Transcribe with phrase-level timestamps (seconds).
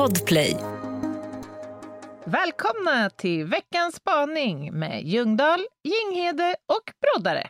[0.00, 0.56] Podplay.
[2.24, 7.46] Välkomna till veckans spaning med Ljungdahl, Ginghede och Broddare.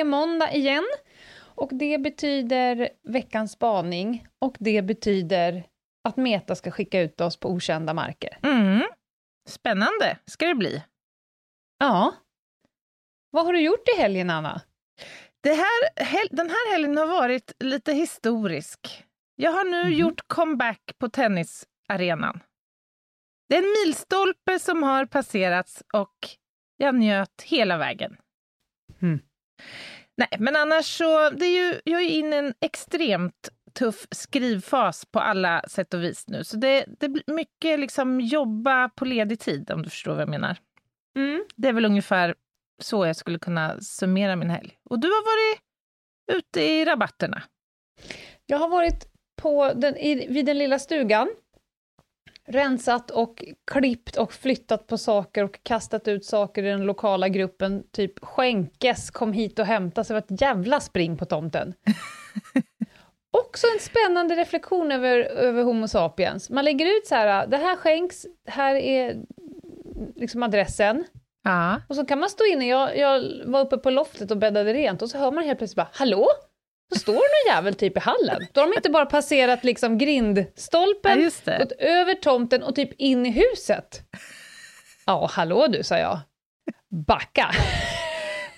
[0.00, 0.86] Är måndag igen
[1.40, 5.66] och det betyder veckans spaning och det betyder
[6.08, 8.38] att Meta ska skicka ut oss på okända marker.
[8.42, 8.82] Mm.
[9.48, 10.82] Spännande ska det bli.
[11.78, 12.14] Ja.
[13.30, 14.60] Vad har du gjort i helgen, Anna?
[15.40, 19.04] Det här, den här helgen har varit lite historisk.
[19.34, 22.40] Jag har nu gjort comeback på tennisarenan.
[23.48, 26.16] Det är en milstolpe som har passerats och
[26.76, 28.16] jag njöt hela vägen.
[29.02, 29.20] Mm.
[30.18, 35.04] Nej, men annars så, det är ju, jag är inne i en extremt tuff skrivfas
[35.04, 36.44] på alla sätt och vis nu.
[36.44, 40.28] Så det, det blir mycket liksom jobba på ledig tid, om du förstår vad jag
[40.28, 40.58] menar.
[41.16, 41.44] Mm.
[41.56, 42.34] Det är väl ungefär
[42.82, 44.78] så jag skulle kunna summera min helg.
[44.90, 45.60] Och du har varit
[46.38, 47.42] ute i rabatterna.
[48.46, 51.28] Jag har varit på den, i, vid den lilla stugan,
[52.48, 57.84] rensat och klippt och flyttat på saker och kastat ut saker i den lokala gruppen.
[57.92, 61.74] Typ skänkes, kom hit och hämta, så det var ett jävla spring på tomten.
[63.30, 66.50] Också en spännande reflektion över, över Homo sapiens.
[66.50, 69.16] Man lägger ut så här, det här skänks, här är
[70.16, 71.04] liksom adressen.
[71.44, 71.80] Ja.
[71.88, 75.02] Och så kan man stå inne, jag, jag var uppe på loftet och bäddade rent
[75.02, 76.26] och så hör man helt plötsligt bara ”Hallå?”
[76.94, 78.46] Så står någon jävel typ i hallen.
[78.52, 81.58] Då har de inte bara passerat liksom Ja, grindstolpen, det.
[81.58, 84.02] gått över tomten och typ in i huset.
[85.06, 86.18] Ja, hallå du, sa jag.
[87.06, 87.50] Backa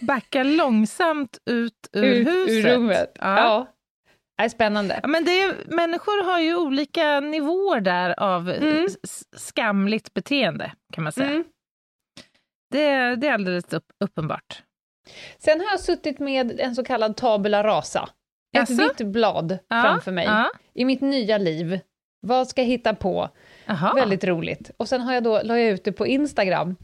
[0.00, 2.64] Backa långsamt ut ur ut huset.
[2.64, 3.12] ur rummet.
[3.20, 3.36] Ja.
[3.38, 3.66] Ja.
[4.38, 5.00] Det är spännande.
[5.02, 8.88] Ja, men det är, människor har ju olika nivåer där av Mm.
[9.36, 11.30] skamligt beteende, kan man säga.
[11.30, 11.44] Mm.
[12.70, 14.62] Det, det är alldeles upp, uppenbart.
[15.38, 18.08] Sen har jag suttit med en så kallad tabula rasa.
[18.58, 18.82] Ett Jaså?
[18.82, 20.24] vitt blad Ja, framför mig.
[20.24, 20.50] Ja.
[20.74, 21.80] I mitt nya liv.
[22.20, 23.28] Vad ska jag hitta på?
[23.66, 23.94] Jaha.
[23.94, 24.70] Väldigt roligt.
[24.76, 26.76] Och sen har jag då, la jag ut det på Instagram.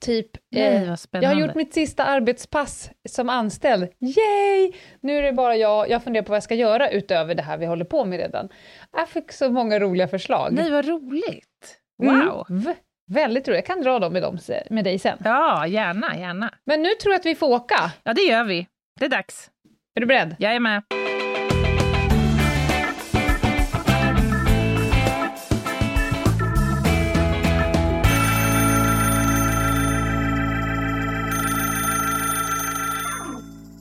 [0.00, 3.82] Typ, Nej, eh, jag har gjort mitt sista arbetspass som anställd.
[4.00, 4.72] Yay!
[5.00, 7.58] Nu är det bara jag, jag funderar på vad jag ska göra utöver det här
[7.58, 8.48] vi håller på med redan.
[8.92, 10.52] Jag fick så många roliga förslag.
[10.52, 11.78] Nej, vad roligt.
[12.02, 12.26] Mm.
[12.26, 12.46] Wow.
[12.50, 12.74] V-
[13.10, 13.56] väldigt roligt.
[13.56, 14.38] Jag kan dra dem med, dem
[14.70, 15.18] med dig sen.
[15.24, 16.54] Ja, gärna, gärna.
[16.64, 17.92] Men nu tror jag att vi får åka.
[18.02, 18.66] Ja, det gör vi.
[19.00, 19.50] Det är dags.
[19.98, 20.36] Är du beredd?
[20.38, 20.82] Jag är med.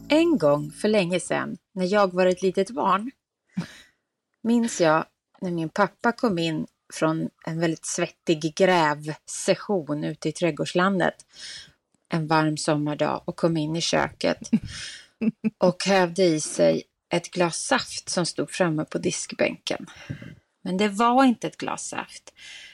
[0.10, 3.12] En gång för länge sedan, när jag var ett litet barn,
[4.44, 5.06] minns jag
[5.42, 11.16] när min pappa kom in från en väldigt svettig grävsession ute i trädgårdslandet
[12.10, 14.40] en varm sommardag och kom in i köket
[15.58, 19.86] och hävde i sig ett glas saft som stod framme på diskbänken.
[20.64, 22.34] Men det var inte ett glas saft.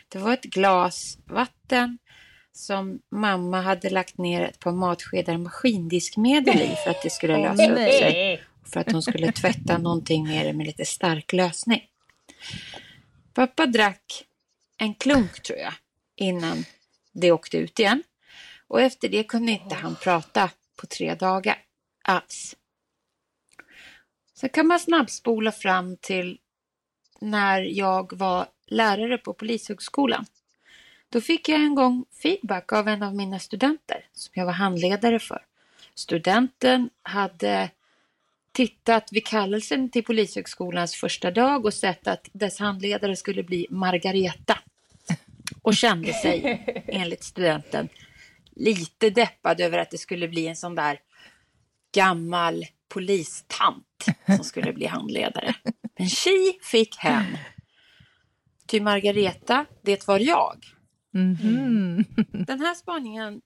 [0.10, 1.98] Det var ett glas vatten
[2.52, 7.72] som mamma hade lagt ner ett par matskedar maskindiskmedel i för att det skulle lösa
[7.72, 8.44] upp sig.
[8.66, 11.82] För att hon skulle tvätta någonting med det med lite stark lösning.
[13.34, 14.26] Pappa drack
[14.78, 15.74] en klunk tror jag
[16.16, 16.66] innan
[17.12, 18.04] det åkte ut igen.
[18.68, 21.58] Och efter det kunde inte han prata på tre dagar
[22.04, 22.56] alls.
[24.34, 26.40] Så kan man snabbspola fram till
[27.20, 30.26] när jag var lärare på Polishögskolan.
[31.10, 35.20] Då fick jag en gång feedback av en av mina studenter som jag var handledare
[35.20, 35.46] för.
[35.94, 37.70] Studenten hade
[38.52, 44.60] tittat vid kallelsen till Polishögskolans första dag och sett att dess handledare skulle bli Margareta.
[45.62, 47.90] Och kände sig, enligt studenten,
[48.52, 51.00] lite deppad över att det skulle bli en sån där
[51.94, 55.56] gammal polistant som skulle bli handledare.
[56.00, 57.38] Men tji fick hen.
[58.68, 60.66] Ty Margareta, det var jag.
[61.14, 62.06] Mhm.
[62.32, 63.42] Den här spaningen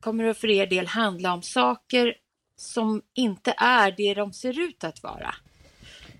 [0.00, 2.14] kommer att för er del handla om saker
[2.56, 5.34] som inte är det de ser ut att vara.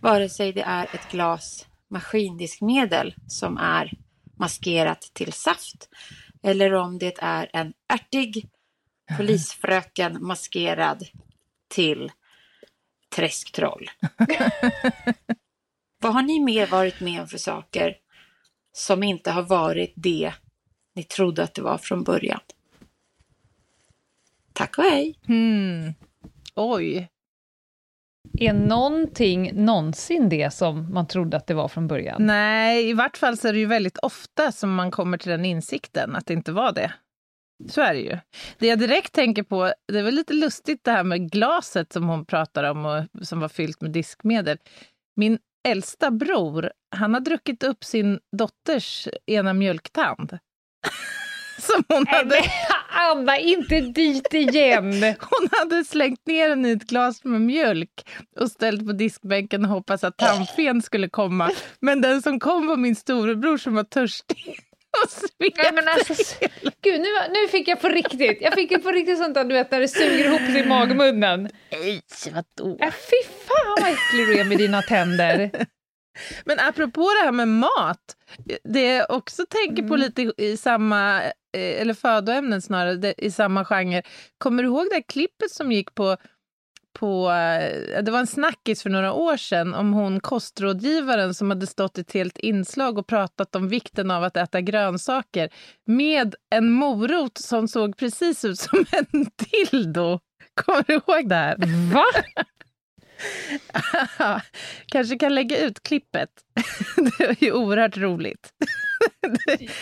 [0.01, 3.93] Vare sig det är ett glas maskindiskmedel som är
[4.37, 5.89] maskerat till saft
[6.43, 8.49] eller om det är en ärtig
[9.17, 11.05] polisfröken maskerad
[11.71, 12.13] till
[13.17, 13.91] träsktroll.
[16.03, 17.97] Vad har ni mer varit med om för saker
[18.73, 20.33] som inte har varit det
[20.95, 22.41] ni trodde att det var från början?
[24.53, 25.19] Tack och hej!
[25.27, 25.95] Hmm.
[26.55, 27.09] Oj.
[28.39, 32.27] Är någonting någonsin det som man trodde att det var från början?
[32.27, 35.45] Nej, i vart fall så är det ju väldigt ofta som man kommer till den
[35.45, 36.93] insikten att det inte var det.
[37.69, 38.19] Så är det ju.
[38.59, 42.25] Det jag direkt tänker på, det väl lite lustigt det här med glaset som hon
[42.25, 44.59] pratar om och som var fyllt med diskmedel.
[45.17, 50.39] Min äldsta bror, han har druckit upp sin dotters ena mjölktand.
[51.61, 52.43] som hon Nej, hade,
[52.89, 54.93] Anna, inte dit igen!
[55.03, 58.09] hon hade slängt ner den i ett glas med mjölk
[58.41, 61.51] och ställt på diskbänken och hoppats att tandfen skulle komma.
[61.81, 64.70] Men den som kom var min storebror som var törstig.
[65.39, 66.15] Nej, men alltså,
[66.83, 69.71] gud, nu, nu fick jag på riktigt, jag fick på riktigt sånt där du vet
[69.71, 71.49] när det suger ihop sig i magmunnen.
[71.73, 72.03] Nej,
[72.33, 72.79] vadå?
[72.81, 75.51] Äh, fy fan vad äcklig du är med dina tänder.
[76.45, 78.17] Men apropå det här med mat,
[78.65, 80.01] det jag också tänker på Mm.
[80.01, 81.31] lite i samma, eh,
[81.81, 84.03] eller födoämnen snarare, i samma genre.
[84.39, 86.17] Kommer du ihåg det här klippet som gick på,
[86.93, 91.67] på eh, det var en snackis för några år sedan om hon kostrådgivaren som hade
[91.67, 95.51] stått i ett helt inslag och pratat om vikten av att äta grönsaker
[95.87, 100.21] med en morot som såg precis ut som en dildo.
[100.55, 101.57] Kommer du ihåg det här?
[101.93, 102.05] Va?
[104.87, 106.31] Kanske kan lägga ut klippet.
[106.97, 108.53] Det är ju oerhört roligt.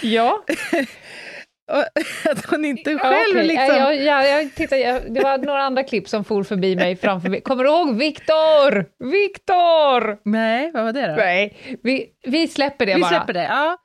[0.02, 0.44] Ja.
[2.30, 3.46] Att hon inte Ja, själv okej.
[3.46, 3.76] liksom...
[3.76, 7.28] Ja, jag, jag, tittar, jag, det var några andra klipp som for förbi mig framför
[7.28, 7.40] mig.
[7.40, 8.84] Kommer du ihåg Viktor?
[9.10, 10.28] Viktor!
[10.30, 11.14] Nej, vad var det då?
[11.14, 13.08] Nej, vi, vi släpper det Vi bara.
[13.08, 13.42] släpper det.
[13.44, 13.76] Ja.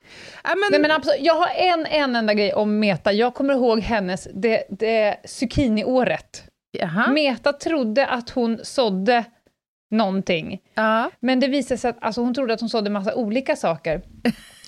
[0.44, 3.12] Ja, men, Nej, men absolut, jag har en, en enda grej om Meta.
[3.12, 6.44] Jag kommer ihåg hennes, det, det zucchini-året.
[6.78, 7.10] Jaha.
[7.10, 9.24] Meta trodde att hon sådde
[9.90, 11.10] någonting, Ja.
[11.20, 14.02] men det visade sig att alltså, hon trodde att hon sådde massa olika saker.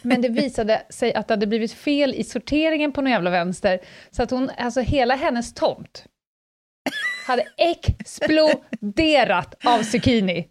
[0.07, 3.81] Men det visade sig att det hade blivit fel i sorteringen på någon jävla vänster,
[4.11, 6.05] så att hon, alltså hela hennes tomt
[7.27, 10.49] hade exploderat av zucchini.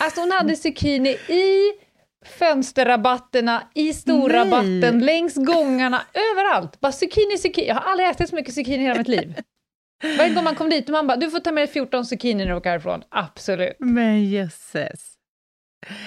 [0.00, 1.72] Alltså hon hade zucchini i
[2.24, 6.80] fönsterrabatterna, i storrabatten, längs gångarna, överallt.
[6.80, 7.68] Bara zucchini, zucchini.
[7.68, 9.34] Jag har aldrig ätit så mycket zucchini i hela mitt liv.
[10.18, 12.52] Varje gång man kom dit man bara, du får ta med dig 14 zucchini när
[12.52, 13.02] du åker härifrån.
[13.08, 13.76] Absolut.
[13.78, 15.16] Men jösses.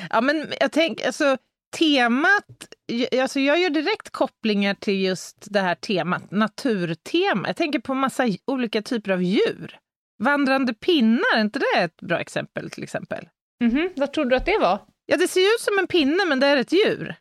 [0.10, 1.38] Ja, men jag tänker, alltså
[1.78, 2.74] temat,
[3.22, 7.48] alltså jag gör direkt kopplingar till just det här temat, naturtema.
[7.48, 9.78] Jag tänker på massa olika typer av djur.
[10.24, 13.28] Vandrande pinnar, är inte det ett bra exempel till exempel?
[13.64, 14.80] Mhm, Vad trodde du att det var?
[15.06, 17.16] Ja, det ser ut som en pinne, men det är ett djur.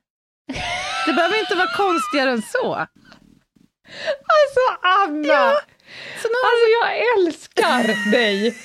[1.06, 2.74] Det behöver inte vara konstigare än så.
[4.18, 5.50] Alltså Anna!
[5.50, 5.54] Nu
[6.14, 8.56] Alltså jag älskar dig!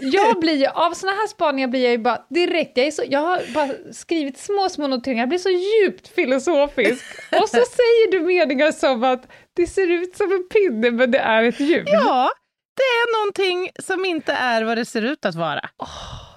[0.00, 3.20] Jag blir av såna här spaningar blir jag ju bara direkt, jag, är så, jag
[3.20, 7.04] har bara skrivit små, små noteringar, jag blir så djupt filosofisk.
[7.42, 9.26] Och så säger du meningar som att
[9.56, 11.84] det ser ut som en pinne men det är ett djur.
[11.86, 12.30] Ja,
[12.76, 15.68] det är någonting som inte är vad det ser ut att vara.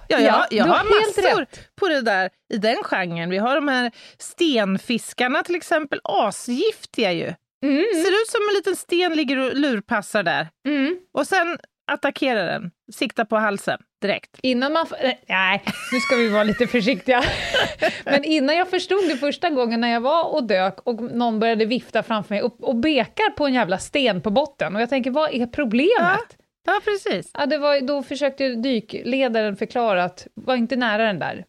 [0.07, 1.75] Ja, jag, ja, jag har massor rätt.
[1.75, 3.29] på det där i den genren.
[3.29, 7.33] Vi har de här stenfiskarna till exempel, asgiftiga ju.
[7.69, 10.47] Mm, Ser ut som en liten sten ligger och lurpassar där.
[10.67, 10.97] mm.
[11.13, 11.57] Och sen
[11.91, 14.39] attackerar den, siktar på halsen direkt.
[14.43, 14.85] Innan man...
[15.27, 17.23] Nej, nu ska vi vara lite försiktiga.
[18.05, 21.65] Men innan jag förstod det första gången när jag var och dök och någon började
[21.65, 25.11] vifta framför mig och, och bekar på en jävla sten på botten och jag tänker,
[25.11, 26.37] vad är problemet?
[26.65, 27.31] Ja, precis.
[27.33, 31.45] Ja, det var, då försökte dykledaren förklara att var inte nära den där.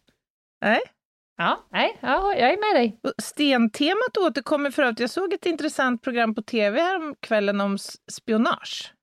[0.65, 0.79] Nej.
[1.37, 2.99] Ja, nej, ja, jag är med dig.
[3.17, 7.77] Stentemat återkommer för att jag såg ett intressant program på tv här kvällen om
[8.11, 8.93] spionage.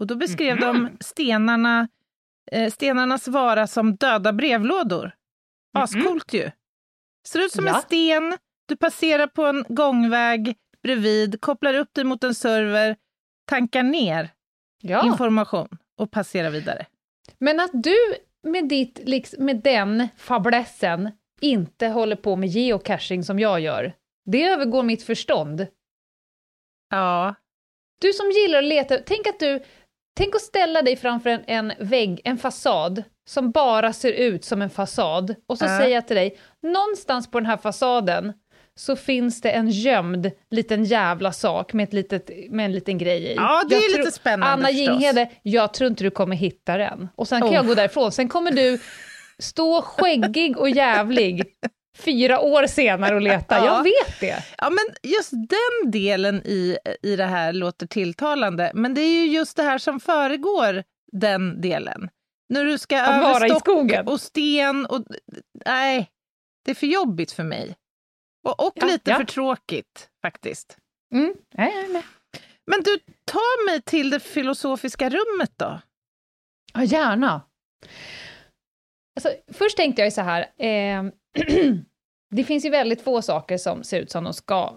[0.00, 1.88] Och då beskrev de stenarna,
[2.52, 5.12] eh, stenarnas vara som döda brevlådor.
[5.74, 6.50] Ascoolt ju.
[7.28, 7.80] Ser ut som en Ja.
[7.80, 8.36] sten,
[8.68, 12.96] du passerar på en gångväg bredvid, kopplar upp dig mot en server,
[13.46, 14.30] tankar ner
[14.82, 15.06] Ja.
[15.06, 15.68] information
[15.98, 16.86] och passerar vidare.
[17.38, 17.96] Men att du
[18.42, 23.92] med, ditt, liksom, med den fablessen inte håller på med geocaching som jag gör,
[24.30, 25.66] det övergår mitt förstånd.
[26.90, 27.34] Ja,
[28.00, 29.62] Du som gillar att leta, tänk att du,
[30.16, 34.62] tänk att ställa dig framför en, en vägg, en fasad, som bara ser ut som
[34.62, 35.78] en fasad, och så Ja.
[35.78, 38.32] säger jag till dig, någonstans på den här fasaden
[38.78, 43.22] så finns det en gömd liten jävla sak med, ett litet, med en liten grej
[43.22, 43.34] i.
[43.34, 44.70] ja det är Jag tror- lite spännande Anna.
[44.70, 47.08] Jinghede, jag tror inte du kommer hitta den.
[47.14, 47.54] Och sen kan Oh.
[47.54, 48.80] jag gå därifrån, sen kommer du
[49.42, 51.44] stå skäggig och jävlig
[51.98, 53.58] fyra år senare och leta.
[53.58, 53.64] Ja.
[53.64, 54.44] Jag vet det.
[54.58, 58.72] Ja, men just den delen i, i det här låter tilltalande.
[58.74, 62.08] Men det är ju just det här som föregår den delen.
[62.48, 64.08] När du ska Att över vara i stock skogen.
[64.08, 65.04] och sten och...
[65.66, 66.10] Nej,
[66.64, 67.76] det är för jobbigt för mig.
[68.46, 69.16] Och, och Ja, lite ja.
[69.16, 70.76] för tråkigt, faktiskt.
[71.14, 71.34] Mm.
[71.54, 72.02] Är med.
[72.70, 75.80] Men du, ta mig till det filosofiska rummet då.
[76.74, 77.40] Ja, gärna.
[79.16, 81.04] Alltså, först tänkte jag ju så här, eh,
[82.30, 84.72] det finns ju väldigt få saker som ser ut som de ska,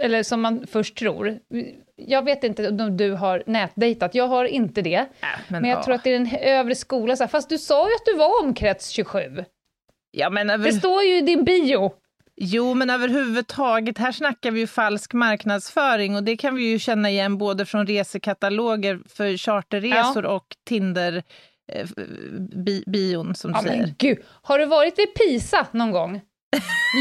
[0.00, 1.38] eller som man först tror.
[1.96, 4.94] Jag vet inte om du har nätdejtat, jag har inte det.
[4.94, 5.06] Äh,
[5.48, 7.94] Men, jag tror att det är den övre skolan, så här, fast du sa ju
[7.94, 9.44] att du var omkrets 27.
[10.10, 10.64] Ja, men över...
[10.64, 11.92] Det står ju i din bio.
[12.40, 17.10] Jo, men överhuvudtaget, här snackar vi ju falsk marknadsföring och det kan vi ju känna
[17.10, 20.30] igen både från resekataloger för charterresor Ja.
[20.30, 21.22] och Tinder
[22.64, 23.80] bi bion som du Ja, säger.
[23.82, 26.20] men gud, har du varit vid Pisa någon gång?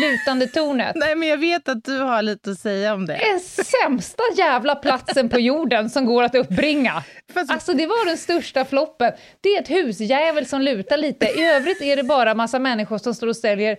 [0.01, 0.91] Lutande tornet.
[0.95, 3.19] Nej, men jag vet att du har lite att säga om det.
[3.31, 7.03] Den sämsta jävla platsen på jorden som går att uppbringa.
[7.33, 9.11] Fast, Alltså det var den största floppen.
[9.41, 11.25] Det är ett husjävel som lutar lite.
[11.25, 13.77] I övrigt är det bara massa människor som står och säljer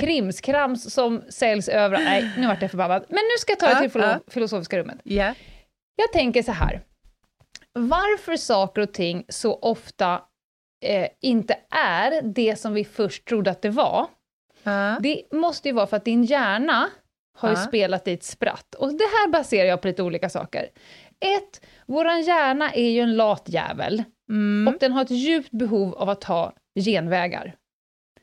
[0.00, 2.04] krimskrams som säljs överallt.
[2.04, 3.04] Nej, nu vart jag förbannad.
[3.08, 4.32] Men nu ska jag ta det till Ja, ja.
[4.32, 4.98] filosofiska rummet.
[5.02, 5.34] ja.
[5.96, 6.80] Jag tänker så här.
[7.72, 10.20] Varför saker och ting så ofta
[10.80, 14.06] eh, inte är det som vi först trodde att det var,
[14.62, 14.98] Ja.
[15.00, 16.88] det måste ju vara för att din hjärna
[17.38, 17.60] har ju Ja.
[17.60, 18.74] spelat i ett spratt.
[18.74, 20.62] Och det här baserar jag på lite olika saker.
[21.20, 24.68] Ett, våran hjärna är ju en lat jävel Mm.
[24.74, 26.52] och den har ett djupt behov av att ha
[26.84, 27.54] genvägar.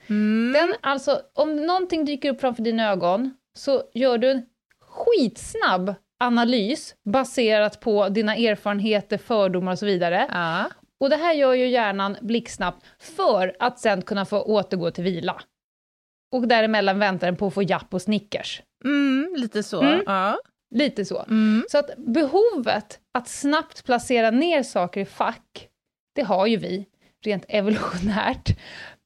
[0.07, 0.53] Mm.
[0.53, 4.45] Den, alltså, om någonting dyker upp framför dina ögon så gör du en
[4.81, 10.25] skitsnabb analys baserat på dina erfarenheter, fördomar och så vidare.
[10.29, 10.65] Ja.
[11.00, 15.42] Och det här gör ju hjärnan blixtsnabbt för att sen kunna få återgå till vila.
[16.32, 18.62] Och däremellan väntar den på att få japp och Snickers.
[18.86, 19.82] Mm, lite så.
[19.82, 20.04] Mm.
[20.06, 20.39] Ja.
[20.75, 21.24] Lite så.
[21.24, 21.66] Mm.
[21.70, 25.68] Så att behovet att snabbt placera ner saker i fack,
[26.16, 26.86] det har ju vi,
[27.25, 28.58] rent evolutionärt.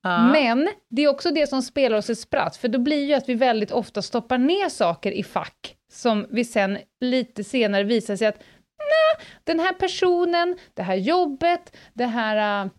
[0.03, 0.31] Ja.
[0.31, 3.29] Men det är också det som spelar oss ett spratt, för då blir ju att
[3.29, 8.27] vi väldigt ofta stoppar ner saker i fack, som vi sen lite senare visar sig
[8.27, 8.43] att
[9.43, 12.71] den här personen, det här jobbet, det här äh,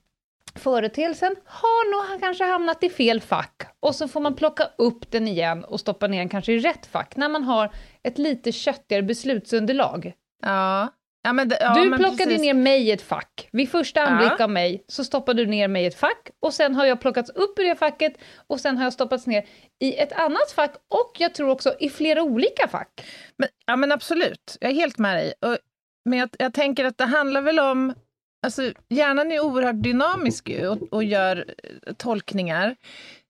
[0.54, 3.62] företeelsen har nog kanske hamnat i fel fack.
[3.80, 6.86] Och så får man plocka upp den igen och stoppa ner den kanske i rätt
[6.86, 10.12] fack, när man har ett lite köttigare beslutsunderlag.
[10.42, 10.88] Ja.
[11.24, 12.40] Ja, men ja, du plockade precis.
[12.40, 13.48] ner mig i ett fack.
[13.52, 14.06] Vid första Ja.
[14.06, 17.00] anblick av mig så stoppade du ner mig i ett fack och sen har jag
[17.00, 18.12] plockats upp ur det facket
[18.46, 19.46] och sen har jag stoppats ner
[19.80, 23.04] i ett annat fack och jag tror också i flera olika fack.
[23.38, 24.56] Men, ja, men absolut.
[24.60, 25.32] Jag är helt med dig.
[25.40, 25.58] Och,
[26.04, 27.94] men jag, jag tänker att det handlar väl om...
[28.46, 31.44] Alltså, hjärnan är oerhört dynamisk och, och gör
[31.86, 32.76] eh, tolkningar.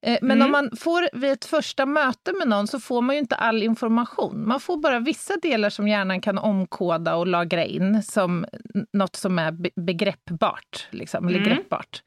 [0.07, 0.45] Eh, men Mm.
[0.45, 3.63] om man får vid ett första möte med någon så får man ju inte all
[3.63, 4.49] information.
[4.49, 8.47] Man får bara vissa delar som hjärnan kan omkoda och lagra in som
[8.93, 10.87] något som är be- begreppbart.
[10.91, 11.43] Liksom, Mm.
[11.45, 12.03] greppbart.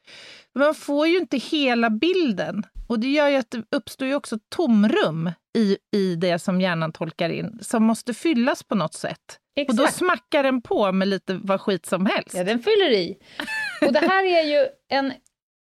[0.56, 2.64] Man får ju inte hela bilden.
[2.88, 6.92] Och det gör ju att det uppstår ju också tomrum i, i det som hjärnan
[6.92, 9.40] tolkar in, som måste fyllas på något sätt.
[9.68, 12.36] Och då smackar den på med lite vad skit som helst.
[12.36, 13.18] Ja, den fyller i.
[13.82, 15.14] Och det här är ju en...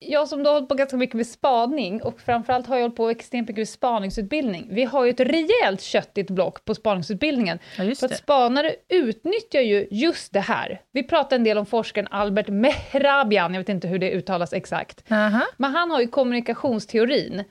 [0.08, 2.96] Jag som då har hållit på ganska mycket med spaning och framförallt har jag hållit
[2.96, 4.68] på extremt mycket med spaningsutbildning.
[4.70, 7.58] Vi har ju ett rejält köttigt block på spaningsutbildningen.
[7.78, 10.80] Ja, För att spanare utnyttjar ju just det här.
[10.92, 15.12] Vi pratar en del om forskaren Albert Mehrabian, jag vet inte hur det uttalas exakt.
[15.12, 15.42] Aha.
[15.56, 17.44] Men han har ju kommunikationsteorin.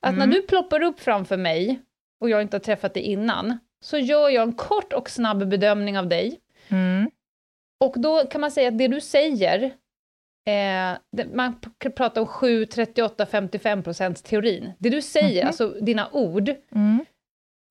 [0.00, 0.30] Att när Mm.
[0.34, 1.80] du ploppar upp framför mig,
[2.20, 5.98] och jag inte har träffat dig innan, så gör jag en kort och snabb bedömning
[5.98, 6.40] av dig.
[6.68, 7.10] Mm.
[7.80, 9.70] Och då kan man säga att det du säger,
[10.50, 11.54] eh, man
[11.96, 14.72] pratar om 7, 38, 55 procents teorin.
[14.78, 15.46] Det du säger, Mhm.
[15.46, 17.04] alltså dina ord, Mm.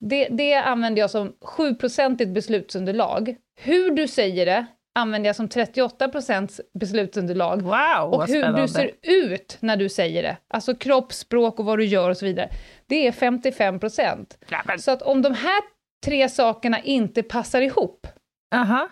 [0.05, 3.35] det, det använder jag som 7-procentigt beslutsunderlag.
[3.61, 4.65] Hur du säger det
[4.99, 7.61] använder jag som 38 procents beslutsunderlag.
[7.61, 8.61] Wow, Och hur spännande.
[8.61, 12.25] du ser ut när du säger det, alltså kroppsspråk och vad du gör och så
[12.25, 12.49] vidare,
[12.87, 14.37] det är 55 procent.
[14.79, 15.61] Så att om de här
[16.05, 18.07] tre sakerna inte passar ihop,
[18.55, 18.89] Aha.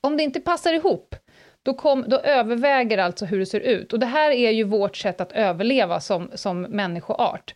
[0.00, 1.14] om det inte passar ihop,
[1.64, 3.92] då, kom, då överväger alltså hur det ser ut.
[3.92, 7.54] Och det här är ju vårt sätt att överleva som, som människoart.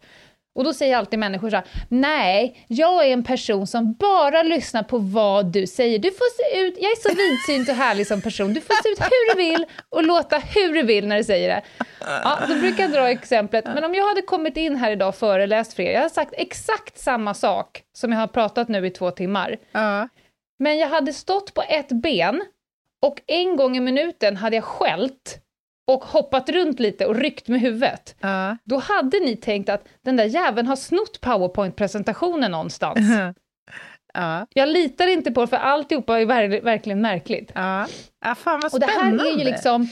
[0.57, 4.83] Och då säger alltid människor så här, nej, jag är en person som bara lyssnar
[4.83, 5.99] på vad du säger.
[5.99, 8.89] Du får se ut, jag är så vidsynt och härlig som person, du får se
[8.89, 11.63] ut hur du vill och låta hur du vill när du säger det.
[12.01, 15.15] Ja, då brukar jag dra exemplet, men om jag hade kommit in här idag och
[15.15, 18.91] föreläst för er, jag har sagt exakt samma sak som jag har pratat nu i
[18.91, 20.09] två timmar, Ja.
[20.59, 22.43] men jag hade stått på ett ben
[23.05, 25.39] och en gång i minuten hade jag skällt
[25.87, 28.17] och hoppat runt lite och ryckt med huvudet.
[28.21, 28.57] Ja.
[28.65, 32.99] Då hade ni tänkt att den där jäveln har snott powerpoint-presentationen någonstans.
[34.17, 34.47] Ja.
[34.55, 37.51] Jag litar inte på det, för alltihopa är ver- verkligen märkligt.
[37.55, 37.87] Ja.
[38.25, 39.23] ja, fan vad Och det spännande.
[39.23, 39.89] här är ju liksom...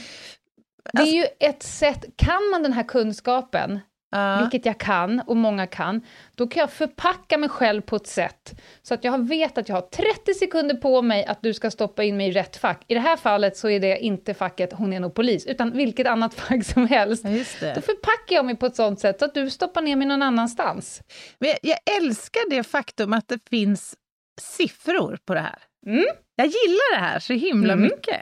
[0.93, 3.79] Det är ju ett sätt, kan man den här kunskapen,
[4.13, 4.39] Ja.
[4.41, 6.01] vilket jag kan och många kan,
[6.35, 9.75] då kan jag förpacka mig själv på ett sätt så att jag vet att jag
[9.75, 12.83] har 30 sekunder på mig att du ska stoppa in mig i rätt fack.
[12.87, 16.07] I det här fallet så är det inte facket hon är nog polis, utan vilket
[16.07, 17.25] annat fack som helst.
[17.25, 17.81] Just Då det.
[17.81, 21.01] förpackar jag mig på ett sånt sätt så att du stoppar ner mig någon annanstans.
[21.39, 23.95] Men jag, jag älskar det faktum att det finns
[24.41, 25.59] siffror på det här.
[25.87, 26.05] Mm.
[26.35, 27.83] Jag gillar det här så himla Mm.
[27.83, 28.21] mycket.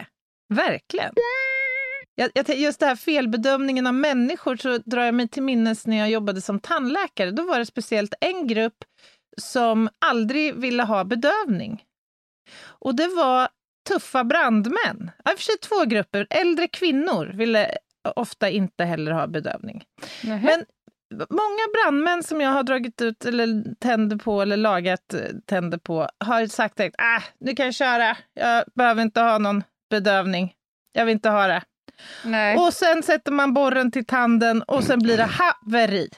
[0.53, 1.13] Verkligen.
[2.34, 6.10] Jag, just det här felbedömningen av människor så drar jag mig till minnes när jag
[6.10, 7.32] jobbade som tandläkare.
[7.32, 8.78] Då var det speciellt en grupp
[9.38, 11.84] som aldrig ville ha bedövning.
[12.63, 13.50] Och det var
[13.90, 15.12] tuffa brandmän.
[15.25, 16.28] I och för sig två grupper.
[16.30, 17.78] Äldre kvinnor ville
[18.16, 19.84] ofta inte heller ha bedövning.
[20.44, 20.66] Men
[21.30, 26.10] många brandmän som jag har dragit ut eller tänder på eller lagat eh, tänder på
[26.20, 30.54] har sagt att ah, du kan köra, jag behöver inte ha någon bedövning.
[30.94, 31.62] Jag vill inte ha det.
[32.25, 32.58] Nej.
[32.58, 36.10] Och sen sätter man borren till tanden och sen blir det haveri.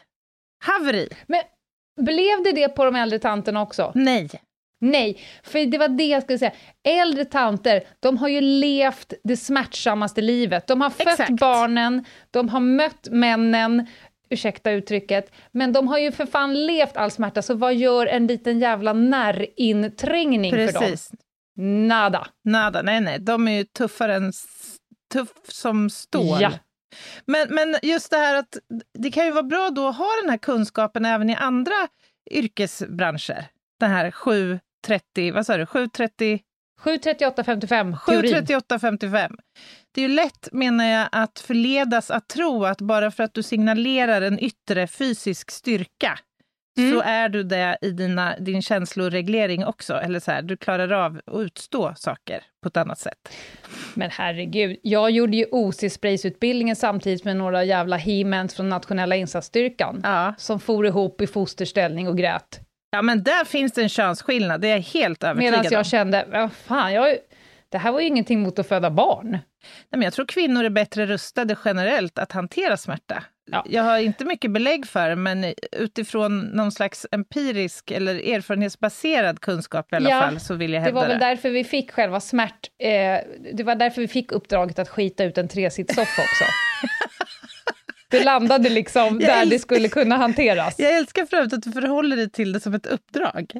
[0.65, 1.09] Haveri.
[1.27, 1.41] Men
[2.01, 3.91] blev det det på de äldre tanterna också?
[3.95, 4.29] Nej.
[4.81, 6.51] Nej, för det var det jag skulle säga.
[6.83, 10.67] Äldre tanter, de har ju levt det smärtsammaste livet.
[10.67, 11.39] De har fött Exakt.
[11.39, 13.87] barnen, de har mött männen,
[14.29, 18.27] ursäkta uttrycket, men de har ju för fan levt all smärta, så vad gör en
[18.27, 20.81] liten jävla närinträngning för dem?
[20.81, 21.11] Precis.
[21.87, 22.27] Nada.
[22.45, 22.81] Nada.
[22.81, 23.19] Nej, nej.
[23.19, 24.33] De är ju tuffare än
[25.13, 26.41] tuff som stål.
[26.41, 26.51] Ja.
[27.25, 28.57] Men, men just det här att
[28.93, 31.87] det kan ju vara bra då att ha den här kunskapen även i andra
[32.31, 33.45] yrkesbranscher.
[33.79, 36.39] Den här 730, vad sa du, 730
[36.79, 38.31] 73855 teorin.
[38.31, 39.37] 73855.
[39.91, 43.43] Det är ju lätt, menar jag, att förledas att tro att bara för att du
[43.43, 46.19] signalerar en yttre fysisk styrka
[46.77, 46.91] Mm.
[46.91, 49.93] så är du det i dina, din känsloreglering också.
[49.93, 53.29] Eller så här, du klarar av att utstå saker på ett annat sätt.
[53.93, 60.33] Men herregud, jag gjorde ju OC-spraysutbildningen samtidigt med några jävla he från nationella insatsstyrkan, Ja.
[60.37, 62.59] som for ihop i fosterställning och grät.
[62.91, 64.61] ja, men där finns det en könsskillnad.
[64.61, 65.73] Det är jag helt övertygad Medan om.
[65.73, 67.17] jag kände, vad fan, jag,
[67.73, 69.29] det här var ju ingenting mot att föda barn.
[69.31, 69.39] Nej,
[69.89, 73.23] men jag tror kvinnor är bättre rustade generellt att hantera smärta.
[73.51, 73.65] Ja.
[73.69, 79.93] Jag har inte mycket belägg för det, men utifrån någon slags empirisk eller erfarenhetsbaserad kunskap
[79.93, 81.13] i alla Ja, fall så vill jag Det hävda var det.
[81.13, 82.69] väl därför vi fick själva smärt...
[82.83, 82.89] Eh,
[83.53, 86.43] det var därför vi fick uppdraget att skita ut en tresitssoffa också.
[88.09, 90.79] Det landade liksom Jag där det skulle kunna hanteras.
[90.79, 93.51] Jag älskar för övrigt att du förhåller dig till det som ett uppdrag.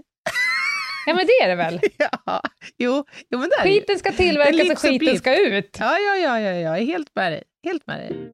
[1.06, 1.80] Ja, men det är det väl?
[2.26, 2.42] Ja,
[2.78, 3.80] jo, jo men det är det ju.
[3.80, 5.78] Skiten ska tillverkas och skiten ska ut.
[5.80, 7.44] Ja, ja, ja, ja, jag är helt med dig.
[7.64, 8.32] Helt med dig.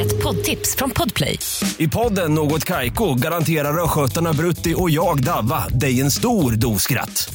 [0.00, 1.38] Ett poddtips från Podplay.
[1.78, 7.34] I podden Något Kaiko garanterar östgötarna Brutti och jag, Davva, dig en stor dos skratt.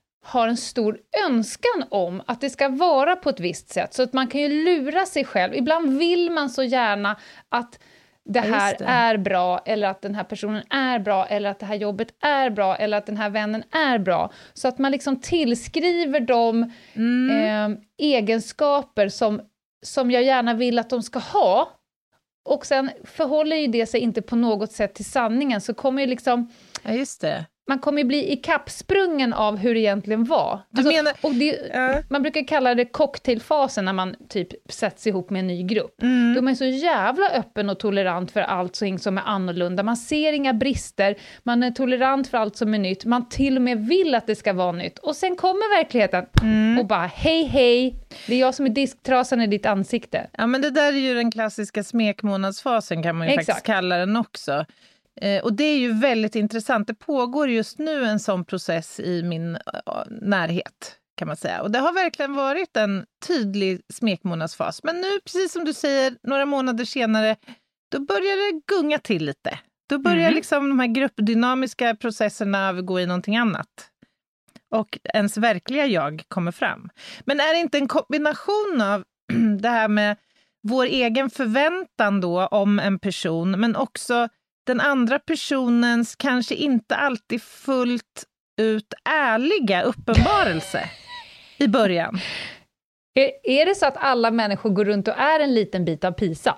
[0.23, 4.13] har en stor önskan om att det ska vara på ett visst sätt, så att
[4.13, 5.55] man kan ju lura sig själv.
[5.55, 7.15] Ibland vill man så gärna
[7.49, 7.79] att
[8.25, 8.85] det här det.
[8.85, 12.49] är bra, eller att den här personen är bra, eller att det här jobbet är
[12.49, 14.31] bra, eller att den här vännen är bra.
[14.53, 17.71] Så att man liksom tillskriver dem Mm.
[17.71, 19.41] eh, egenskaper som,
[19.85, 21.69] som jag gärna vill att de ska ha.
[22.45, 26.07] Och sen förhåller ju det sig inte på något sätt till sanningen, så kommer ju
[26.07, 26.51] liksom
[26.83, 27.45] ja, just det.
[27.71, 30.59] Man kommer bli ikappsprungen av hur det egentligen var.
[30.69, 31.95] Du menar- och det, Ja.
[32.09, 36.01] Man brukar kalla det cocktailfasen när man typ sätts ihop med en ny grupp.
[36.01, 36.33] Mm.
[36.33, 39.83] Då är man så jävla öppen och tolerant för allt som är annorlunda.
[39.83, 43.61] Man ser inga brister, man är tolerant för allt som är nytt, man till och
[43.61, 44.99] med vill att det ska vara nytt.
[44.99, 46.79] Och sen kommer verkligheten Mm.
[46.79, 47.95] och bara hej hej,
[48.27, 50.27] det är jag som är disktrasan i ditt ansikte.
[50.37, 53.45] Ja, men det där är ju den klassiska smekmånadsfasen kan man ju Exakt.
[53.47, 54.65] faktiskt kalla den också.
[55.21, 56.87] Eh, och det är ju väldigt intressant.
[56.87, 59.61] Det pågår just nu en sån process i min eh,
[60.21, 61.61] närhet kan man säga.
[61.61, 64.83] Och det har verkligen varit en tydlig smekmånadsfas.
[64.83, 67.35] Men nu, precis som du säger, några månader senare,
[67.91, 69.59] då börjar det gunga till lite.
[69.89, 70.35] Då börjar Mhm.
[70.35, 73.67] liksom de här gruppdynamiska processerna övergå i någonting annat.
[74.75, 76.89] Och ens verkliga jag kommer fram.
[77.25, 79.03] Men är det inte en kombination av
[79.61, 80.17] det här med
[80.67, 84.29] vår egen förväntan då om en person, men också
[84.67, 88.23] den andra personens kanske inte alltid fullt
[88.61, 90.89] ut ärliga uppenbarelse
[91.57, 92.19] i början.
[93.19, 96.11] Är, är det så att alla människor går runt och är en liten bit av
[96.11, 96.55] Pisa?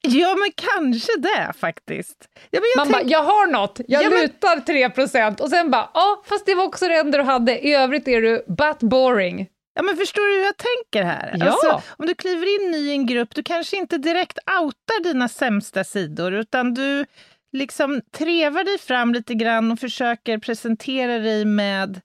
[0.00, 2.28] Ja, men kanske det faktiskt.
[2.50, 6.46] Ja, Man bara, jag har något, jag Ja, lutar 3% och sen bara, ja, fast
[6.46, 9.48] det var också det enda du hade, i övrigt är du but boring.
[9.76, 11.36] Ja, men förstår du hur jag tänker här?
[11.38, 11.46] Ja.
[11.46, 15.28] Alltså, om du kliver in ny i en grupp, du kanske inte direkt outar dina
[15.28, 17.06] sämsta sidor, utan du
[17.52, 22.00] liksom trevar dig fram lite grann och försöker presentera dig med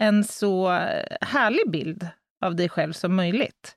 [0.00, 2.08] en så eh, härlig bild
[2.44, 3.76] av dig själv som möjligt.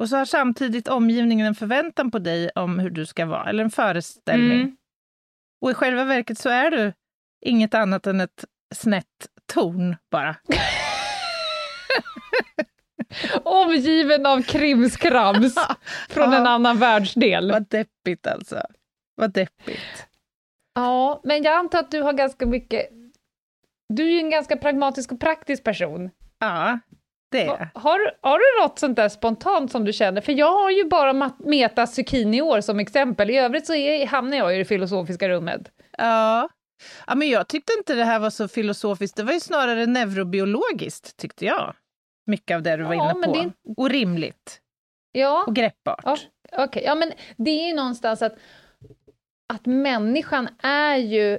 [0.00, 3.64] Och så har samtidigt omgivningen en förväntan på dig om hur du ska vara, eller
[3.64, 4.60] en föreställning.
[4.60, 4.76] Mm.
[5.60, 6.92] Och i själva verket så är du
[7.46, 10.36] inget annat än ett snett torn bara.
[13.44, 15.54] Omgiven av krimskrams
[16.08, 17.52] från en annan världsdel.
[17.52, 18.62] Vad deppigt alltså.
[19.16, 20.06] Vad deppigt.
[20.74, 22.88] Ja, men jag antar att du har ganska mycket...
[23.88, 26.10] Du är ju en ganska pragmatisk och praktisk person.
[26.38, 26.78] Ja,
[27.32, 27.56] det är jag.
[27.56, 30.20] Ha- Har, har du något sånt där spontant som du känner?
[30.20, 33.30] För jag har ju bara Meta zucchini-år som exempel.
[33.30, 35.60] I övrigt så är, hamnar jag i det filosofiska rummet.
[35.98, 36.48] Ja.
[37.06, 39.16] ja, men jag tyckte inte det här var så filosofiskt.
[39.16, 41.74] Det var ju snarare neurobiologiskt, tyckte jag.
[42.26, 43.32] Mycket av det du var Ja, inne på.
[43.32, 44.60] det- Och rimligt.
[45.12, 46.00] Ja, Och greppbart.
[46.04, 46.16] Ja,
[46.52, 46.82] okej.
[46.86, 48.38] Ja, men det är ju någonstans att,
[49.52, 51.38] att människan är ju...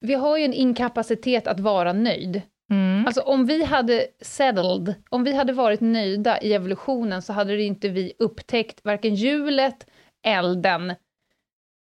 [0.00, 2.42] Vi har ju en inkapacitet att vara nöjd.
[2.70, 3.06] Mm.
[3.06, 7.62] Alltså om vi hade settled, om vi hade varit nöjda i evolutionen så hade det
[7.62, 9.86] inte vi upptäckt varken hjulet,
[10.26, 10.94] elden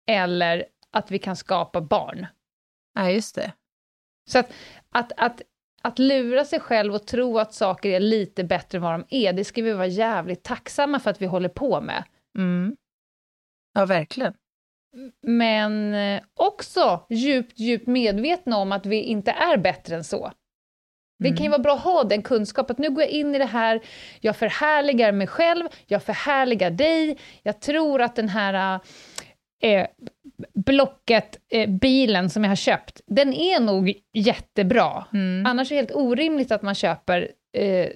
[0.08, 2.26] eller att vi kan skapa barn.
[2.94, 3.52] Ja, just det.
[4.30, 4.52] Så att,
[4.90, 5.42] att, att,
[5.82, 9.32] att lura sig själv och tro att saker är lite bättre än vad de är,
[9.32, 12.04] det ska vi vara jävligt tacksamma för att vi håller på med.
[12.38, 12.76] Mm.
[13.74, 14.34] Ja, verkligen.
[15.22, 20.32] Men eh, också djupt, djupt medvetna om att vi inte är bättre än så.
[21.18, 23.38] Det kan ju vara bra att ha den kunskap att nu går jag in i
[23.38, 23.80] det här,
[24.20, 28.80] jag förhärligar mig själv, jag förhärligar dig, jag tror att den här
[29.62, 29.86] eh,
[30.54, 35.04] Blocket, eh, bilen som jag har köpt, den är nog jättebra.
[35.12, 35.46] Mm.
[35.46, 37.88] Annars är det helt orimligt att man köper eh,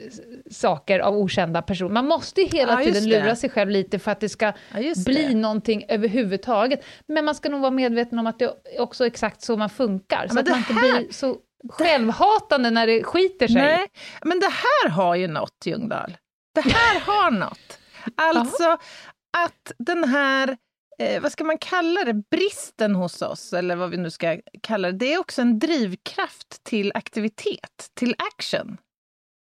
[0.50, 1.90] saker av okända personer.
[1.90, 3.20] Man måste ju hela Ja, tiden det.
[3.20, 5.35] lura sig själv lite för att det ska Ja, bli det.
[5.35, 6.85] någonting överhuvudtaget.
[7.09, 10.26] Men man ska nog vara medveten om att det är också exakt så man funkar.
[10.29, 11.37] så men att man inte här- blir så
[11.70, 13.62] självhatande när det skiter sig.
[13.62, 13.87] Nej,
[14.24, 16.16] men det här har ju något, Ljungdahl.
[16.55, 17.79] Det här har något.
[18.14, 18.72] Alltså
[19.44, 20.57] att den här,
[20.99, 24.93] eh, vad ska man kalla det, bristen hos oss, eller vad vi nu ska kalla
[24.93, 28.77] det, det är också en drivkraft till aktivitet, till action.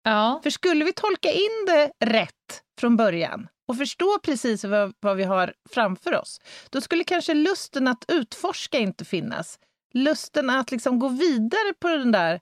[0.04, 0.40] Ja.
[0.44, 5.24] För skulle vi tolka in det rätt från början och förstå precis vad, vad vi
[5.24, 9.60] har framför oss, då skulle kanske lusten att utforska inte finnas.
[9.94, 12.40] Lusten att liksom gå vidare på, den där,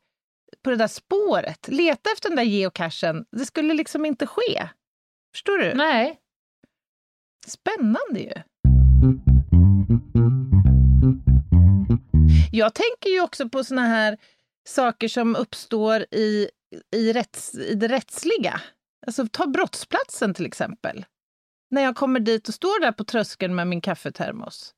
[0.63, 4.69] på det där spåret, leta efter den där geocachen, det skulle liksom inte ske.
[5.33, 5.73] Förstår du?
[5.73, 6.19] Nej.
[7.47, 8.33] Spännande ju.
[12.51, 14.17] Jag tänker ju också på såna här
[14.67, 16.49] saker som uppstår i,
[16.95, 18.61] i, rätts, i det rättsliga.
[19.07, 21.05] Alltså ta brottsplatsen till exempel.
[21.71, 24.73] När jag kommer dit och står där på tröskeln med min kaffetermos.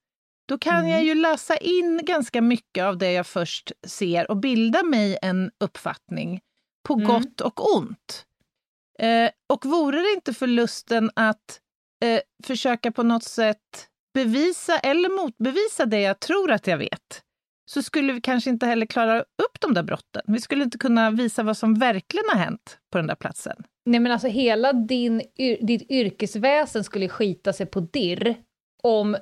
[0.48, 4.84] Då kan jag ju läsa in ganska mycket av det jag först ser och bilda
[4.84, 6.42] mig en uppfattning
[6.88, 7.08] på Mm.
[7.08, 8.26] gott och ont.
[9.00, 11.60] Eh, och vore det inte för lusten att
[12.04, 17.22] eh, försöka på något sätt bevisa eller motbevisa det jag tror att jag vet,
[17.72, 20.22] så skulle vi kanske inte heller klara upp de där brotten.
[20.28, 23.64] Vi skulle inte kunna visa vad som verkligen har hänt på den där platsen.
[23.86, 25.22] Nej men alltså hela din,
[25.62, 28.36] ditt yrkesväsen skulle skita sig på dirr
[28.84, 29.18] om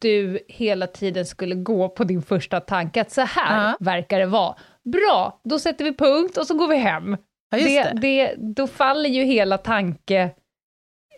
[0.00, 3.76] du hela tiden skulle gå på din första tanke att så här Ja.
[3.80, 4.56] verkar det vara.
[4.84, 7.16] Bra, då sätter vi punkt och så går vi hem.
[7.50, 7.92] Ja, det, det.
[8.00, 10.30] det, då faller ju hela, tanke,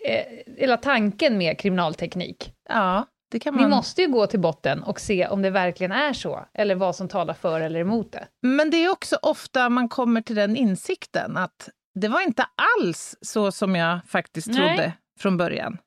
[0.07, 0.25] eh,
[0.57, 2.53] hela tanken med kriminalteknik.
[2.71, 3.71] Ja, det kan Vi man.
[3.71, 7.09] måste ju gå till botten och se om det verkligen är så, eller vad som
[7.09, 8.29] talar för eller emot det.
[8.43, 12.47] Men det är också ofta man kommer till den insikten att det var inte
[12.81, 14.57] alls så som jag faktiskt Nej.
[14.57, 15.79] trodde från början.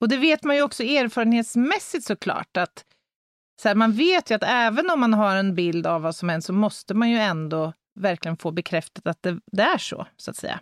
[0.00, 2.84] Och det vet man ju också erfarenhetsmässigt såklart, att
[3.62, 6.28] så här, man vet ju att även om man har en bild av vad som
[6.28, 10.30] hänt så måste man ju ändå verkligen få bekräftat att det, det är så, så
[10.30, 10.60] att säga.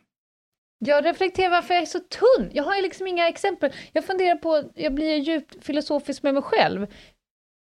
[0.85, 2.51] Jag reflekterar varför jag är så tunn.
[2.53, 3.73] Jag har ju liksom inga exempel.
[3.93, 6.87] Jag funderar på, jag blir djupt filosofisk med mig själv.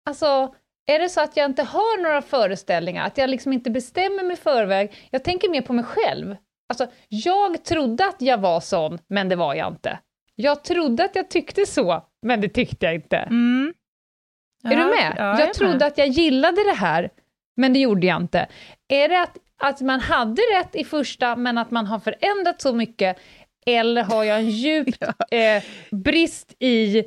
[0.09, 4.23] Alltså, är det så att jag inte har några föreställningar, att jag liksom inte bestämmer
[4.23, 5.07] mig i förväg?
[5.11, 6.35] Jag tänker mer på mig själv.
[6.69, 9.99] Alltså, jag trodde att jag var sån, men det var jag inte.
[10.35, 13.17] Jag trodde att jag tyckte så, men det tyckte jag inte.
[13.17, 13.73] Mm.
[14.63, 15.13] Är du med?
[15.17, 15.83] Ja, jag är trodde med.
[15.83, 17.09] att jag gillade det här,
[17.57, 18.47] men det gjorde jag inte.
[18.87, 22.73] Är det att, att man hade rätt i första, men att man har förändrat så
[22.73, 23.17] mycket,
[23.65, 24.87] eller har jag en djup
[25.31, 27.03] eh, brist i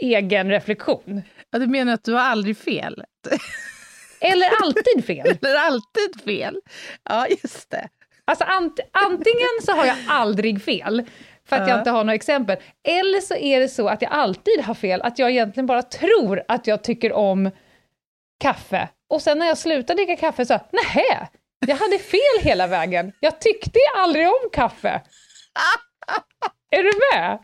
[0.00, 1.22] egen reflektion.
[1.50, 3.04] Ja, du menar att du har aldrig fel?
[4.20, 5.38] Eller alltid fel.
[5.42, 6.60] Eller alltid fel?
[7.08, 7.88] Ja, just det.
[8.24, 11.02] Alltså ant antingen så har jag aldrig fel,
[11.48, 11.68] för att Ja.
[11.68, 12.56] jag inte har några exempel,
[12.88, 16.42] eller så är det så att jag alltid har fel, att jag egentligen bara tror
[16.48, 17.50] att jag tycker om
[18.40, 18.88] kaffe.
[19.10, 21.28] Och sen när jag slutar dricka kaffe så, nähä,
[21.66, 23.12] jag hade fel hela vägen.
[23.20, 25.02] Jag tyckte aldrig om kaffe.
[26.70, 27.38] Är du med?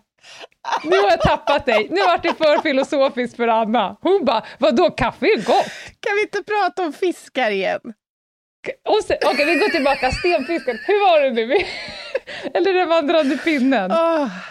[0.84, 1.88] Nu har jag tappat dig.
[1.90, 3.96] Nu vart det för filosofiskt för Anna.
[4.00, 5.66] Hon bara, vadå, kaffe är gott?
[6.00, 7.80] Kan vi inte prata om fiskar igen?
[9.26, 10.10] Okej, vi går tillbaka.
[10.12, 11.56] Stenfisken, hur var det nu?
[12.54, 13.90] Eller den vandrande pinnen.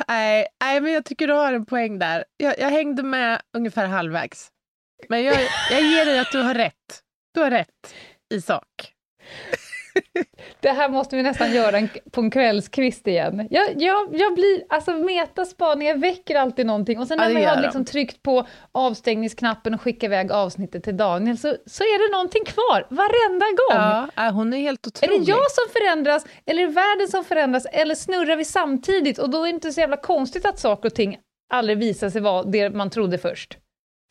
[0.07, 2.23] Nej, nej, men jag tycker du har en poäng där.
[2.37, 4.47] Jag, jag hängde med ungefär halvvägs.
[5.09, 5.35] Men jag,
[5.71, 7.01] jag ger dig att du har rätt.
[7.33, 7.95] Du har rätt
[8.33, 8.90] i sak.
[10.59, 13.47] Det här måste vi nästan göra en, på en kvällskvist igen.
[13.51, 17.61] Jag, jag, jag blir, alltså metaspaningar väcker alltid någonting och sen när det man har
[17.61, 22.45] liksom tryckt på avstängningsknappen och skickat iväg avsnittet till Daniel så, så är det någonting
[22.45, 24.09] kvar varenda gång.
[24.15, 25.25] Ja, äh, hon är helt Är otrolig.
[25.25, 29.19] det jag som förändras, eller är det världen som förändras, eller snurrar vi samtidigt?
[29.19, 31.17] Och då är det inte så jävla konstigt att saker och ting
[31.53, 33.57] aldrig visar sig vara det man trodde först.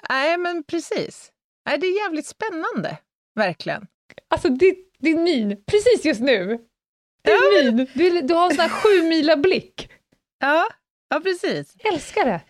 [0.08, 1.30] Nej, men precis.
[1.68, 2.96] Nej, det är jävligt spännande.
[3.34, 3.86] Verkligen.
[4.28, 6.46] Alltså din, din min, precis just nu.
[7.24, 9.90] Din min, du, du har en sån här sju mila blick.
[10.40, 10.66] Ja,
[11.10, 11.76] ja precis.
[11.92, 12.40] Älskar det.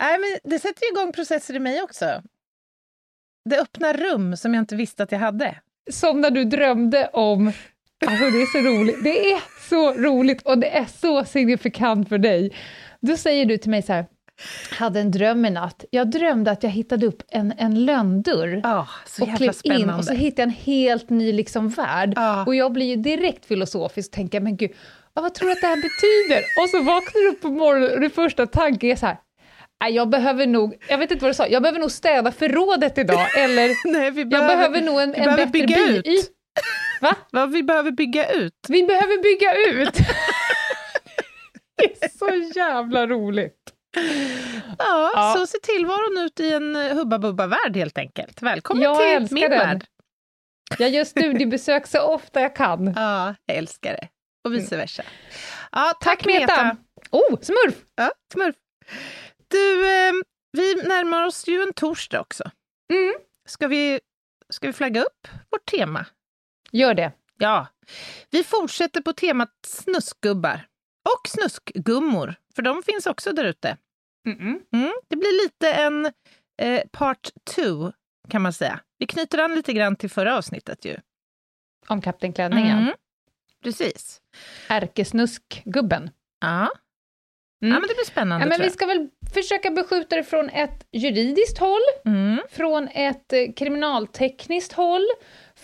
[0.00, 2.22] Nej, men det sätter ju igång processer i mig också.
[3.44, 5.54] Det öppnar rum som jag inte visste att jag hade.
[5.90, 7.52] Som när du drömde om...
[8.06, 9.04] Alltså det är så roligt.
[9.04, 12.56] Det är så roligt och det är så signifikant för dig.
[13.00, 14.06] Då säger du till mig så här,
[14.70, 15.84] hade en dröm i natt.
[15.90, 18.60] Jag drömde att jag hittade upp en, en lönndörr.
[19.06, 22.12] Så och klev in och så hittade jag en helt ny liksom värld.
[22.16, 22.44] Ja.
[22.46, 24.70] Och jag blir ju direkt filosofisk och tänker, men gud,
[25.12, 26.44] vad tror du att det här betyder?
[26.62, 29.16] Och så vaknar du upp på morgonen och det första tanken är så här,
[29.80, 32.98] "Nej, jag behöver nog, jag vet inte vad du sa, jag behöver nog städa förrådet
[32.98, 36.32] idag, eller Nej, vi jag behöver nog en, vi en behöver bättre bygga ut.
[37.00, 37.16] Va?
[37.32, 38.52] Va, vi behöver bygga ut.
[38.68, 39.94] Vi behöver bygga ut!
[41.76, 43.55] det är så jävla roligt.
[44.78, 45.34] Ja, Ja.
[45.38, 48.42] så ser tillvaron ut i en eh, Hubba Bubba-värld helt enkelt.
[48.42, 49.58] Välkommen Jag till min den.
[49.58, 49.86] värld.
[50.78, 52.86] Jag gör studiebesök så ofta jag kan.
[52.96, 54.08] Ja, jag älskar det.
[54.44, 55.02] Och vice versa.
[55.72, 56.76] Ja, tack, Tack Meta!
[57.10, 57.74] Oh, smurf!
[57.96, 58.56] Ja, smurf.
[59.48, 60.12] Du, eh,
[60.52, 62.50] vi närmar oss ju en torsdag också.
[62.92, 63.14] Mm.
[63.48, 64.00] Ska, vi,
[64.50, 66.06] ska vi flagga upp vårt tema?
[66.72, 67.12] Gör det.
[67.38, 67.66] Ja.
[68.30, 70.66] Vi fortsätter på temat snuskgubbar.
[71.14, 73.76] Och snuskgummor, för de finns också där ute.
[74.26, 74.92] Mm.
[75.08, 76.06] Det blir lite en
[76.62, 77.92] eh, part two,
[78.28, 78.80] kan man säga.
[78.98, 80.96] Vi knyter an lite grann till förra avsnittet ju.
[81.88, 82.78] Om Kapten Klänningen.
[82.78, 82.94] Mm.
[83.62, 84.20] Precis.
[84.68, 86.10] Ärkesnuskgubben.
[86.40, 86.70] Ja.
[87.62, 87.74] Mm.
[87.74, 90.86] ja, men det blir spännande Ja, men vi ska väl försöka beskjuta det från ett
[90.92, 92.38] juridiskt håll, Mm.
[92.50, 95.06] från ett eh, kriminaltekniskt håll,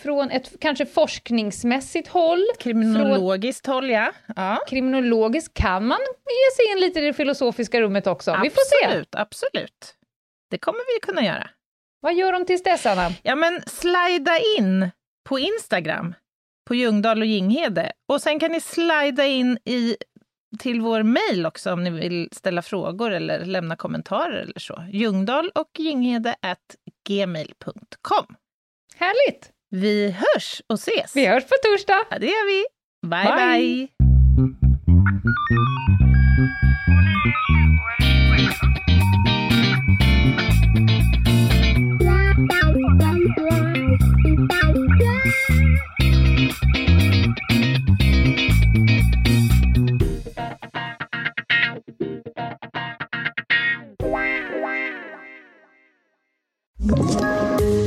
[0.02, 2.44] från ett kanske forskningsmässigt håll.
[2.58, 4.12] Kriminologiskt håll, ja.
[4.36, 4.58] ja.
[4.68, 8.38] Kriminologiskt kan man ge sig in lite i det filosofiska rummet också.
[8.42, 8.86] Vi får se.
[8.86, 9.94] Absolut, absolut.
[10.50, 11.50] Det kommer vi kunna göra.
[12.00, 13.10] Vad gör de tills dess, Anna?
[13.22, 14.90] Ja, men slida in
[15.28, 16.14] på Instagram,
[16.68, 17.92] på Ljungdahl och Ginghede.
[18.08, 19.96] Och sen kan ni slida in i,
[20.58, 24.84] till vår mejl också om ni vill ställa frågor eller lämna kommentarer eller så.
[24.92, 26.76] Ljungdahl och Ginghede at
[27.08, 28.36] gmail.com.
[28.96, 29.52] Härligt!
[29.74, 31.16] Vi hörs och ses!
[31.16, 32.06] Vi hörs på torsdag!
[32.10, 32.64] Ja, det gör vi.
[33.08, 33.88] Bye, Bye.
[33.88, 33.88] bye.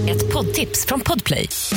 [0.09, 1.49] Ett poddtips från Podplay.